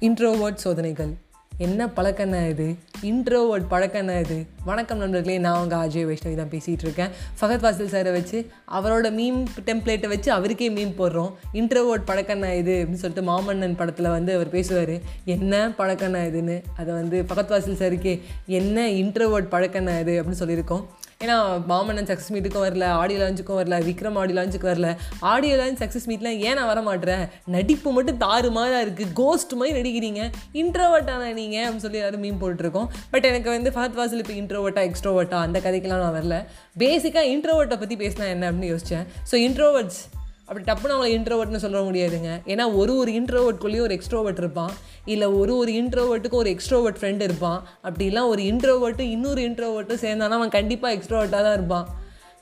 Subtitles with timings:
[0.00, 1.14] Introvert சோதனைகள்.
[1.58, 2.76] என்ன பழக்கண்ணா இது?
[3.02, 4.46] இன்ட்ரோவர்ட் பழக்கண்ணா இது?
[4.64, 7.08] வணக்கம் நண்பர்களே நான் உங்கள் அஜய் வைஷ்ணவி தான் பேசிகிட்டு இருக்கேன்
[7.40, 11.32] ஃபகத் வாசில் சாரை வச்சு அவரோட மீம் டெம்ப்ளேட்டை வச்சு அவருக்கே மீம் போடுறோம்.
[11.52, 15.00] இன்ட்ரோவர்ட் பழக்கண்ணா இது அப்படின்னு சொல்லிட்டு மாமன்னன் படத்தில் வந்து அவர் பேசுவார்.
[15.24, 16.62] என்ன பழக்கண்ணா இதுன்னு?
[16.76, 20.84] அதை வந்து ஃபகத் வாசில் சாருக்கே என்ன இன்ட்ரோவர்ட் பழக்கண்ணா இது அப்படின்னு சொல்லியிருக்கோம்.
[21.20, 21.36] ஏன்னா
[21.68, 24.88] மாமன்னன் சக்ஸஸ் மீட்டுக்கும் வரல ஆடியோ லான்ச்சுக்கும் வரல விக்ரம் ஆடியோ லான்ச்சுக்கு வரல.
[25.20, 29.76] ஆடியோ லான்ச் சக்ஸஸ் மீட்லாம் ஏன் நான் வர மாட்டேறேன் நடிப்பு மட்டும் தாறு மாதிரி இருக்குது கோஸ்ட் மாதிரி
[29.78, 30.22] நடிக்கிறீங்க.
[30.52, 32.90] இன்ட்ரோவர்ட்டான நீங்கள் அப்படின்னு சொல்லி யாரும் மீன் போட்டுருக்கோம்.
[33.10, 36.38] பட் எனக்கு வந்து ஃபஹத் வாசல் இப்போ இன்ட்ரோவர்ட்டா எக்ஸ்ட்ரோவர்ட்டா அந்த கதைக்கெல்லாம் நான் வரல.
[36.78, 40.02] பேசிக்காக இன்ட்ரோவர்ட்டை பற்றி பேசினா என்ன அப்படின்னு யோசித்தேன் ஸோ இன்ட்ரோவர்ட்ஸ்
[40.48, 42.30] அப்படி டப்புன்னு அவங்கள இன்ட்ரோவர்ட்னு சொல்ல முடியாதுங்க.
[42.52, 44.72] ஏன்னா ஒரு ஒரு இன்ட்ரோவர்ட்குள்ளேயும் ஒரு எக்ஸ்ட்ரோவர்ட் இருப்பான்.
[45.12, 47.60] இல்லை ஒரு ஒரு இன்ட்ரோவர்ட்டுக்கும் ஒரு எக்ஸ்ட்ரோவர்ட் ஃப்ரெண்ட் இருப்பான்.
[47.88, 51.86] அப்படிலாம் ஒரு இன்ட்ரோவர்ட்டு இன்னொரு இன்ட்ரோவர்ட்டும் சேர்ந்தானா அவன் கண்டிப்பாக எக்ஸ்ட்ரோவர்ட்டாக தான் இருப்பான்.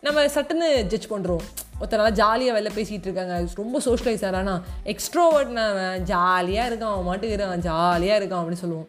[0.07, 1.45] நம்ம சட்டுன்னு ஜட்ஜ் பண்ணுறோம்
[1.81, 3.37] ஒருத்தனால ஜாலியாக வெளில பேசிகிட்டு இருக்காங்க.
[3.61, 4.55] ரொம்ப சோஷியலைஸ் ஆகிறானா
[4.93, 6.93] எக்ஸ்ட்ரோவர்ட்னா அவன் ஜாலியாக இருக்கான்.
[6.95, 8.89] அவன் மாட்டுக்கு அவன் ஜாலியாக இருக்கான் அப்படின்னு சொல்லுவோம்.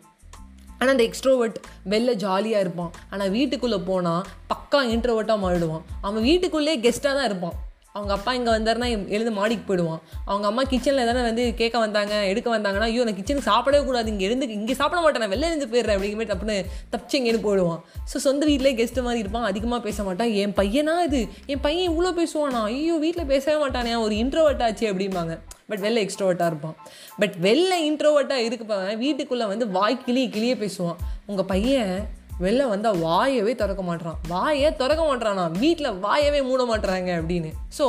[0.79, 1.57] ஆனால் அந்த எக்ஸ்ட்ரோவர்ட்
[1.93, 2.91] வெளில ஜாலியாக இருப்பான்.
[3.09, 5.85] ஆனால் வீட்டுக்குள்ளே போனால் பக்கா இன்ட்ரோவர்ட்டாக மாறிடுவான்.
[6.07, 7.55] அவன் வீட்டுக்குள்ளேயே கெஸ்ட்டாக தான் இருப்பான்.
[7.97, 10.01] அவங்க அப்பா இங்கே வந்தாருன்னா எழுந்து மாடிக்கு போயிடுவான்.
[10.31, 14.25] அவங்க அம்மா கிச்சனில் தானே வந்து கேட்க வந்தாங்க எடுக்க வந்தாங்கன்னா ஐயோ நான் கிச்சனுக்கு சாப்பிடவே கூடாது இங்கே
[14.29, 16.57] இருந்து இங்கே சாப்பிட மாட்டேன் நான் வெளில இருந்து போயிடுறேன் அப்படிங்கிற மாதிரி தப்புன்னு
[16.93, 17.81] தப்பிச்சு எங்கேன்னு போயிடுவான்.
[18.11, 20.33] ஸோ சொந்த வீட்டிலே கெஸ்ட்டு மாதிரி இருப்பான் அதிகமாக பேச மாட்டான்.
[20.43, 21.21] என் பையனா இது?
[21.45, 22.61] என் பையன் இவ்வளோ பேசுவானா?
[22.71, 25.35] ஐயோ வீட்டில் பேசவே மாட்டானே ஒரு இன்ட்ரோவர்ட் ஆச்சு அப்படிம்பாங்க.
[25.69, 26.75] பட் வெளில எக்ஸ்ட்ரோவர்ட்டாக இருப்பான்.
[27.21, 30.99] பட் வெளில இன்ட்ரோவர்ட்டாக இருக்கப்பவன் வீட்டுக்குள்ளே வந்து வாய் கிளி கிளியே பேசுவான்.
[31.25, 31.95] உங்கள் பையன்
[32.43, 37.51] வெளில வந்தால் வாயவே திறக்க மாட்டான் வாயே திறக்க மாட்டானா வீட்டில் வாயவே மூட மாட்டுறாங்க அப்படின்னு.
[37.77, 37.87] ஸோ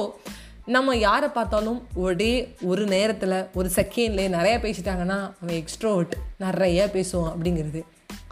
[0.74, 2.32] நம்ம யாரை பார்த்தாலும் ஒரே
[2.70, 7.82] ஒரு நேரத்தில் ஒரு செகண்ட்லேயே நிறையா பேசிட்டாங்கன்னா அவன் எக்ஸ்ட்ரோட் நிறைய பேசுவான் அப்படிங்கிறது.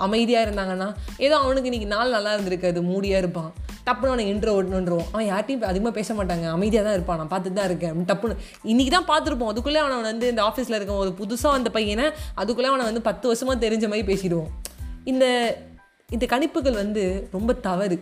[0.04, 0.88] அமைதியாக இருந்தாங்கன்னா
[1.24, 3.50] ஏதோ அவனுக்கு இன்றைக்கி நாள் நல்லா இருந்திருக்காது மூடியாக இருப்பான்.
[3.86, 6.46] டப்புன்னு அவனை இன்ட்ரோ இன்ட்ரோவர்ட்னுருவான் அவன் யார்ட்டையும் அதிகமாக பேச மாட்டாங்க.
[6.56, 7.18] அமைதியாக தான் இருப்பான்.
[7.20, 8.00] நான் பார்த்துட்டு தான் இருக்கேன்.
[8.10, 8.36] டப்புன்னு
[8.72, 9.50] இன்றைக்கி தான் பார்த்துருப்போம்.
[9.52, 12.06] அதுக்குள்ளே அவனை வந்து இந்த ஆஃபீஸில் இருக்க ஒரு புதுசாக வந்த பையனை
[12.42, 14.50] அதுக்குள்ளே அவனை வந்து பத்து வருஷமாக தெரிஞ்ச மாதிரி பேசிடுவோம்.
[15.12, 15.26] இந்த
[16.08, 18.00] இந்த கணிப்புகள் வந்து ரொம்ப தவறு.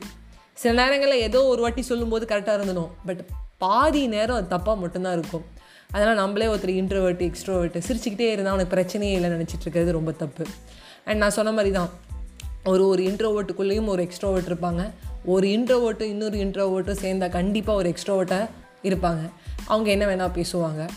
[0.55, 3.25] சில நேரங்களில் ஏதோ ஒரு வாட்டி சொல்லும்போது கரெக்டாக இருந்தணும் பட்
[3.59, 5.45] பாதி நேரம் அது தப்பாக மட்டும்தான் இருக்கும்.
[5.91, 10.45] அதனால் நம்மளே ஒருத்தர் இன்ட்ரோவர்ட்டு எக்ஸ்ட்ரோவர்ட்டு சிரிச்சுக்கிட்டே இருந்தால் அவனுக்கு பிரச்சனையே இல்லை நினச்சிட்டு இருக்கிறது ரொம்ப தப்பு.
[11.05, 11.89] அண்ட் நான் சொன்ன மாதிரி தான்
[12.65, 14.91] ஒரு ஒரு இன்ட்ரோவர்ட்டுக்குள்ளேயும் ஒரு எக்ஸ்ட்ரோவர்ட் இருப்பாங்க.
[15.25, 18.49] ஒரு இன்ட்ரோவர்ட்டும் இன்னொரு இன்ட்ரோவர்ட்டும் சேர்ந்தால் கண்டிப்பாக ஒரு எக்ஸ்ட்ரோவர்ட்டாக
[18.83, 19.31] இருப்பாங்க.
[19.67, 20.89] அவங்க என்ன வேணால் பேசுவாங்க.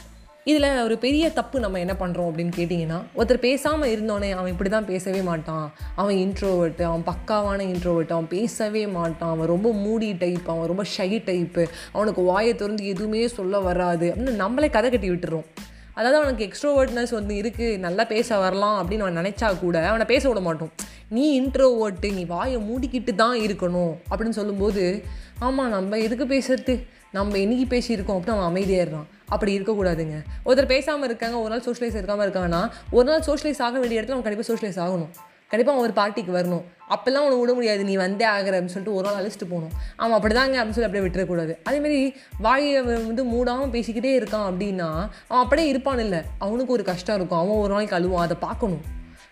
[0.50, 4.86] இதில் ஒரு பெரிய தப்பு நம்ம என்ன பண்ணுறோம் அப்படின்னு கேட்டிங்கன்னா ஒருத்தர் பேசாமல் இருந்தோன்னே அவன் இப்படி தான்
[4.86, 5.74] பேசவே மாட்டான்.
[5.96, 9.30] அவன் இன்ட்ரோவர்ட்டு அவன் பக்காவான இன்ட்ரோவர்ட் அவன் பேசவே மாட்டான்.
[9.30, 14.10] அவன் ரொம்ப மூடி டைப் அவன் ரொம்ப ஷை டைப்பு அவனுக்கு வாயை திறந்து எதுவுமே சொல்ல வராது.
[14.12, 15.48] அப்படின்னு நம்மளே கதை கட்டி விட்டுறோம்.
[15.94, 20.40] அதாவது அவனுக்கு எக்ஸ்ட்ரோவர்ட்னஸ் வந்து இருக்குது நல்லா பேச வரலாம் அப்படின்னு அவன் நினச்சா கூட அவனை பேச விட
[20.40, 20.72] மாட்டோம்.
[21.10, 25.04] நீ இன்ட்ரோவர்ட்டு நீ வாயை மூடிக்கிட்டு தான் இருக்கணும் அப்படின்னு சொல்லும்போது
[25.40, 26.88] ஆமாம் நம்ம எதுக்கு பேசுறது?
[27.12, 30.18] நம்ம இன்றைக்கி பேசியிருக்கோம் அப்படின்னு அவன் அமைதியாயிடுறான் அப்படி இருக்கக்கூடாதுங்க.
[30.46, 34.22] ஒருத்தர் பேசாமல் இருக்காங்க ஒரு நாள் சோஷியலைஸ் இருக்காமல் இருக்காங்கன்னா ஒரு நாள் சோஷியலைஸ் ஆக வேண்டிய இடத்துல அவன்
[34.22, 35.14] கண்டிப்பாக சோஷியலைஸ் ஆகணும்.
[35.48, 36.64] கண்டிப்பாக அவன் ஒரு பார்ட்டிக்கு வரணும்.
[36.90, 37.84] அப்போல்லாம் அவனை விட முடியாது.
[37.84, 39.72] நீ வந்தே ஆகிற அப்படின்னு சொல்லிட்டு ஒரு நாள் அழிச்சிட்டு போகணும்.
[39.96, 41.56] அவன் அப்படி தாங்க அப்படின்னு சொல்லி அப்படியே விட்டுறக்கூடாது.
[41.70, 44.90] அதேமாரி வாயை வந்து மூடாமல் பேசிக்கிட்டே இருக்கான் அப்படின்னா
[45.28, 46.20] அவன் அப்படியே இருப்பான் இல்லை.
[46.38, 47.40] அவனுக்கு ஒரு கஷ்டம் இருக்கும்.
[47.40, 48.28] அவன் ஒரு நாளைக்கு அழுவான்.
[48.28, 48.84] அதை பார்க்கணும்.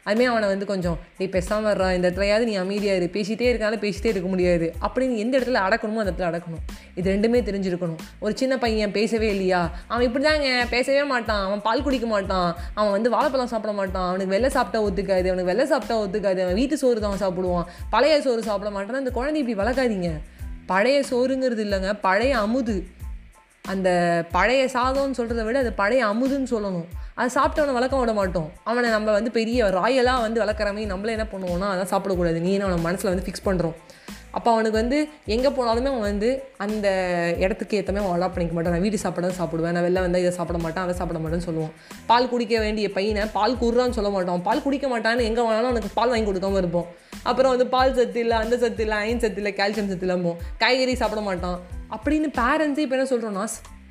[0.05, 3.09] அதுமாரி அவனை வந்து கொஞ்சம் நீ பேசாமல் வர்றா இந்த இடத்துலையாவது நீ அமைதியாக இரு.
[3.13, 4.73] பேசிகிட்டே இருக்கனால பேசிகிட்டே இருக்க முடியாது.
[4.81, 6.77] அப்படின்னு எந்த இடத்துல அடக்கணுமோ அந்த இடத்துல அடக்கணும்.
[6.95, 7.95] இது ரெண்டுமே தெரிஞ்சிருக்கணும்.
[8.19, 9.71] ஒரு சின்ன பையன் பேசவே இல்லையா?
[9.87, 11.45] அவன் இப்படி தாங்க பேசவே மாட்டான்.
[11.45, 12.55] அவன் பால் குடிக்க மாட்டான்.
[12.73, 14.07] அவன் வந்து வாழைப்பழம் சாப்பிட மாட்டான்.
[14.07, 15.17] அவனுக்கு வெள்ளை சாப்பிட்டா ஒத்துக்காது.
[15.17, 16.41] அவனுக்கு வெள்ளை சாப்பிட்டா ஒத்துக்காது.
[16.41, 17.63] அவன் வீட்டு சோறு தான் சாப்பிடுவான்.
[17.89, 18.95] பழைய சோறு சாப்பிட மாட்டான்.
[18.95, 20.11] அந்த குழந்தை இப்படி வளர்க்காதீங்க.
[20.65, 23.01] பழைய சோறுங்கிறது இல்லைங்க பழைய அமுது.
[23.71, 23.89] அந்த
[24.35, 26.87] பழைய சாதம்னு சொல்கிறத விட அது பழைய அமுதுன்னு சொல்லணும்.
[27.17, 28.49] அதை சாப்பிட்டவனை வளர்க்க விட மாட்டோம்.
[28.69, 32.39] அவனை நம்ம வந்து பெரிய ராயலாக வந்து வளர்க்குற மாதிரி நம்மளே என்ன பண்ணுவோம்னா அதான் சாப்பிடக்கூடாது.
[32.45, 33.77] நீ அவனை மனசில் வந்து ஃபிக்ஸ் பண்ணுறோம்
[34.37, 34.97] அப்போ அவனுக்கு வந்து
[35.33, 36.29] எங்கே போனாலுமே அவன் வந்து
[36.65, 36.87] அந்த
[37.43, 38.73] இடத்துக்கு ஏற்ற அவன் அலாட் பண்ணிக்க மாட்டான்.
[38.75, 39.75] நான் வீட்டு சாப்பிட தான் சாப்பிடுவேன்.
[39.75, 41.73] நான் வெளில வந்தால் இதை சாப்பிட மாட்டேன் அதை சாப்பிட மாட்டேன்னு சொல்லுவான்.
[42.09, 46.11] பால் குடிக்க வேண்டிய பையனை பால் குடுறான்னு சொல்ல மாட்டோம் பால் குடிக்க மாட்டான்னு எங்கே வேணாலும் அவனுக்கு பால்
[46.13, 46.87] வாங்கி கொடுக்காம இருப்போம்
[47.29, 50.95] அப்புறம் வந்து பால் சத்து இல்லை அந்த சத்து இல்லை அயன் சத்து இல்லை கால்சியம் சத்து இல்லாமல் காய்கறி
[51.03, 51.59] சாப்பிட மாட்டான்.
[51.93, 53.45] அப்படின்னு பேரண்ட்ஸே இப்போ என்ன சொல்கிறோன்னா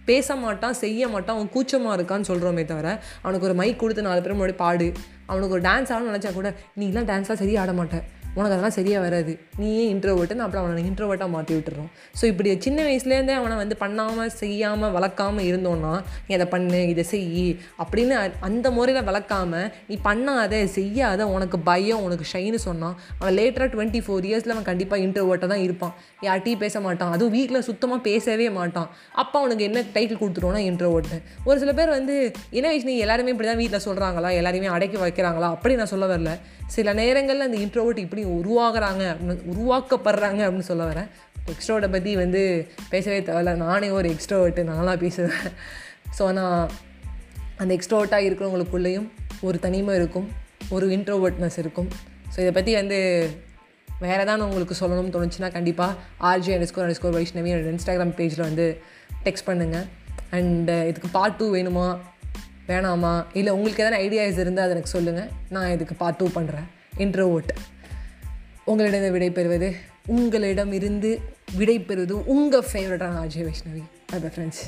[0.07, 2.89] பேச மாட்டான் செய்ய மாட்டான் அவன் கூச்சமாக இருக்கான்னு சொல்கிறோமே தவிர
[3.23, 4.89] அவனுக்கு ஒரு மைக் கொடுத்து நாலு பேர் முன்னாடி பாடு
[5.27, 8.05] அவனுக்கு ஒரு டான்ஸ் ஆடணும்னு நினச்சா கூட நீங்களாம் டான்ஸாக சரியாக ஆட மாட்டேன்
[8.37, 9.33] உனக்கு அதெல்லாம் சரியாக வராது.
[9.61, 14.95] நீயே இன்ட்ரோவர்ட்டுன்னு அப்புறம் அவனை இன்ட்ரோவர்ட்டாக மாற்றி விட்டுறோம் ஸோ இப்படி சின்ன வயசுலேருந்தே அவனை வந்து பண்ணாமல் செய்யாமல்
[14.97, 15.93] வளர்க்காமல் இருந்தோன்னா
[16.27, 17.49] நீ அதை பண்ணு இதை செய்
[17.83, 18.15] அப்படின்னு
[18.49, 24.29] அந்த முறையில் வளர்க்காம நீ பண்ணாத செய்யாத உனக்கு பயம் உனக்கு ஷைன்னு சொன்னான் அவன் லேட்டராக டுவெண்ட்டி ஃபோர்
[24.31, 25.95] இயர்ஸில் அவன் கண்டிப்பாக இன்ட்ரோவர்ட்டாக தான் இருப்பான்.
[26.27, 27.13] யார்ட்டையும் பேச மாட்டான்.
[27.15, 28.89] அதுவும் வீட்டில் சுத்தமாக பேசவே மாட்டான்.
[29.23, 31.19] அப்போ அவனுக்கு என்ன டைட்டில் கொடுத்துருவோன்னா இன்ட்ரோவர்ட்டு
[31.49, 32.17] ஒரு சில பேர் வந்து
[32.59, 35.51] என்ன வயசு நீ எல்லாருமே இப்படி தான் வீட்டில் சொல்கிறாங்களா எல்லாருமே அடக்கி வைக்கிறாங்களா?
[35.57, 36.33] அப்படி நான் சொல்ல வரல.
[36.77, 41.09] சில நேரங்களில் அந்த இன்ட்ரோவர்ட் இப்படி உருவாகிறாங்க அப்படின்னு உருவாக்கப்படுறாங்க அப்படின்னு சொல்ல வரேன்.
[41.47, 43.55] எக்ஸ்ட்ரோட்டை பற்றி வந்து பேசவே தேவையில்ல.
[43.55, 45.49] நானே ஒரு எக்ஸ்ட்ரோவர்ட்டு நானாக பேசுவேன்.
[46.19, 46.71] ஸோ நான்
[47.57, 49.09] அந்த எக்ஸ்ட்ரோவர்ட்டாக இருக்கிறவங்களுக்குள்ளேயும்
[49.41, 50.29] ஒரு தனிமை இருக்கும்
[50.71, 51.89] ஒரு இன்ட்ரோவர்ட்னஸ் இருக்கும்.
[52.37, 53.31] ஸோ இதை பற்றி வந்து
[53.99, 58.81] வேறு ஏதாவது உங்களுக்கு சொல்லணும்னு தோணுச்சுன்னா கண்டிப்பாக R G underscore underscore Vaishnavi என்னோட இன்ஸ்டாகிராம் பேஜில் வந்து
[59.25, 59.87] டெக்ஸ்ட் பண்ணுங்கள்
[60.31, 61.99] அண்டு இதுக்கு பார்ட் டூ வேணுமா
[62.69, 63.25] வேணாமா?
[63.33, 67.51] இல்லை உங்களுக்கு எதனா ஐடியாஸ் இருந்தால் அதை எனக்கு சொல்லுங்கள் நான் இதுக்கு பார்ட் டூ பண்ணுறேன் இன்ட்ரோவோட்
[68.65, 69.73] உங்களிடம் விடைபெறுவது
[70.07, 71.21] உங்களிடம் இருந்து
[71.59, 73.83] விடைபெறுவது உங்கள் ஃபேவரட்டான அஜய் வைஷ்ணவி.
[74.07, 74.63] Bye friends